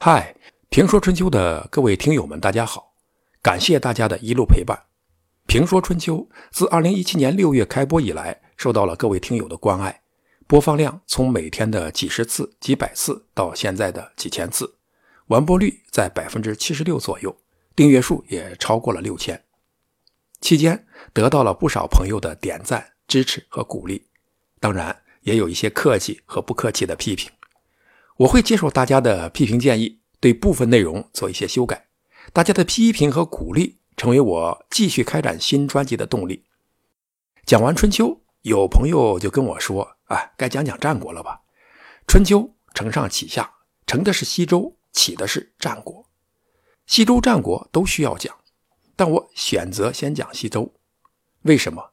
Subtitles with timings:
[0.00, 0.36] 嗨，
[0.68, 2.94] 评说春秋的各位听友们，大家好！
[3.42, 4.78] 感谢大家的一路陪伴。
[5.48, 10.02] 评说春秋自2017年6月开播以来，受到了各位听友的关爱，
[10.46, 14.76] 播放量从每天的几十次、几百次到现在的几千次，
[15.26, 17.36] 完播率在百分之七十六左右，
[17.74, 19.42] 订阅数也超过了六千。
[20.40, 24.06] 期间得到了不少朋友的点赞、支持和鼓励，
[24.60, 27.28] 当然也有一些客气和不客气的批评。
[28.18, 31.86] 我会接受大家的批评建议，对部分内容做一些修改。
[32.32, 36.44] 大家的批评和鼓励成为我继续开展新专辑的动力。
[37.46, 41.42] 讲完春秋，有朋友就跟我说：“啊，该讲讲战国了吧？”
[42.08, 43.48] 春秋承上启下，
[43.86, 46.04] 承的是西周，启的是战国。
[46.86, 48.34] 西周、战国都需要讲，
[48.96, 50.74] 但我选择先讲西周。
[51.42, 51.92] 为什么？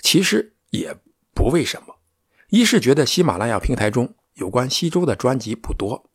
[0.00, 0.96] 其实也
[1.32, 2.00] 不为什么。
[2.48, 4.16] 一是觉得喜马拉雅平台中。
[4.34, 6.10] 有关西周的专辑不多，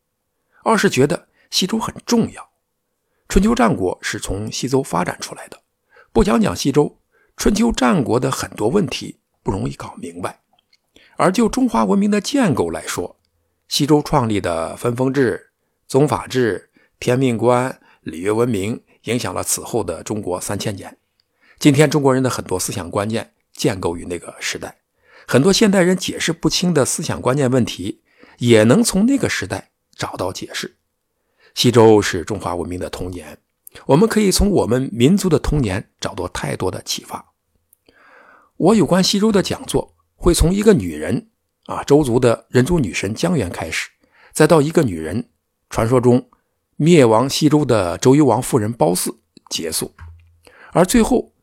[0.64, 2.50] 二是觉得西周很重要，
[3.28, 5.62] 春秋战国是从西周发展出来的，
[6.12, 6.98] 不讲讲西周，
[7.38, 10.42] 春秋战国的很多问题不容易搞明白。
[11.18, 13.18] 而就中华文明的建构来说，
[13.68, 15.52] 西周创立的分封制、
[15.88, 20.98] 宗法制、天命观、礼乐文明，影响了此后的中国三千年。
[21.58, 24.80] 今天中国人的很多思想观念建构于那个时代，
[25.28, 28.02] 很多现代人解释不清的思想观念问题。
[28.38, 30.78] 也能从那个时代找到解释。
[31.54, 33.38] 西周是中华文明的童年，
[33.86, 37.34] 我们可以从我们民族的童年找到太多的启发。
[38.58, 41.30] 我有关西周的讲座会从一个女人
[41.66, 43.90] 啊，周族的人族女神姜原开始，
[44.34, 45.30] 再到一个女人，
[45.70, 46.30] 传说中
[46.76, 49.94] 灭亡西周的周幽王夫人褒姒结束，
[50.74, 51.34] 而最后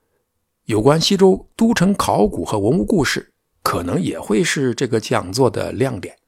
[0.64, 3.32] 有关西周都城考古和文物故事，
[3.62, 6.18] 可能也会是这个讲座的亮点。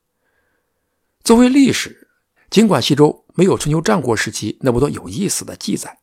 [1.24, 2.06] 作为历史，
[2.50, 5.96] 尽管西周没有春秋战国时期那么多有意思的记载，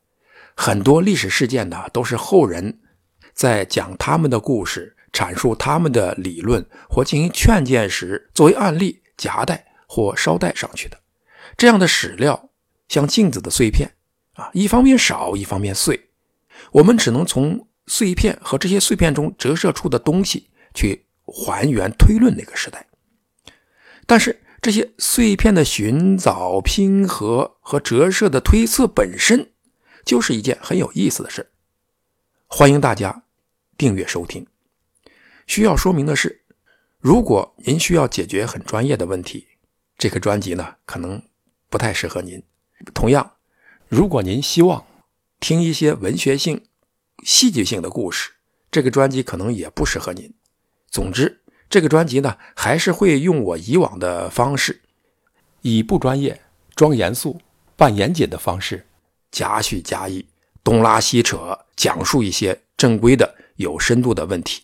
[0.55, 2.79] 很多历史事件呢都是后人
[3.31, 10.99] 在讲他们的故事、阐述他们的理论或进行劝谏时作为案例夹带或捎带上去的。
[11.55, 12.49] 这样的史料
[12.87, 13.91] 像镜子的碎片
[14.33, 16.09] 啊，一方面少，一方面碎，
[16.71, 22.87] 我们只能从碎片和这些碎片中折射出的东西去还原推论那个时代，
[24.07, 24.41] 但是。
[24.61, 29.53] 这些碎片的寻找、拼合和折射的推测本身，
[30.05, 31.51] 就是一件很有意思的事
[32.45, 33.23] 欢迎大家
[33.75, 34.45] 订阅收听。
[35.47, 36.43] 需要说明的是，
[36.99, 39.47] 如果您需要解决很专业的问题，
[39.97, 41.23] 这个专辑呢可能
[41.67, 42.43] 不太适合您。
[42.93, 43.37] 同样，
[43.87, 44.85] 如果您希望
[45.39, 46.67] 听一些文学性、
[47.23, 48.33] 戏剧性的故事，
[48.69, 50.31] 这个专辑可能也不适合您。
[50.91, 51.40] 总之。
[51.71, 54.81] 这个专辑呢，还是会用我以往的方式，
[55.61, 56.41] 以不专业、
[56.75, 57.39] 装严肃、
[57.77, 58.85] 扮严谨的方式，
[59.31, 60.27] 夹叙夹议，
[60.65, 64.63] 东拉西扯，讲述一些正规的、有深度的问题。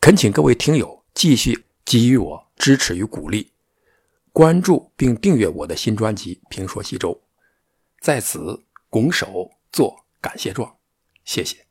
[0.00, 3.52] 恳请各位听友继续给予我支持与鼓励，
[4.32, 7.12] 关注并订阅我的新专辑《评说西周》，
[8.00, 10.74] 在此拱手做感谢状，
[11.26, 11.67] 谢谢。